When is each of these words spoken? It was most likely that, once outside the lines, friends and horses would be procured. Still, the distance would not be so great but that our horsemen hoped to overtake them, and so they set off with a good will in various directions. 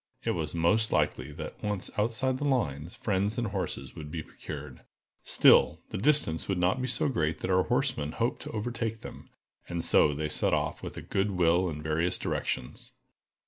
It 0.23 0.31
was 0.31 0.55
most 0.55 0.91
likely 0.91 1.31
that, 1.33 1.61
once 1.61 1.91
outside 1.95 2.39
the 2.39 2.43
lines, 2.43 2.95
friends 2.95 3.37
and 3.37 3.45
horses 3.45 3.93
would 3.95 4.09
be 4.09 4.23
procured. 4.23 4.81
Still, 5.21 5.79
the 5.91 5.99
distance 5.99 6.47
would 6.47 6.57
not 6.57 6.81
be 6.81 6.87
so 6.87 7.07
great 7.07 7.35
but 7.37 7.41
that 7.49 7.53
our 7.53 7.65
horsemen 7.65 8.13
hoped 8.13 8.41
to 8.41 8.51
overtake 8.51 9.01
them, 9.01 9.29
and 9.69 9.85
so 9.85 10.15
they 10.15 10.27
set 10.27 10.55
off 10.55 10.81
with 10.81 10.97
a 10.97 11.03
good 11.03 11.29
will 11.29 11.69
in 11.69 11.83
various 11.83 12.17
directions. 12.17 12.93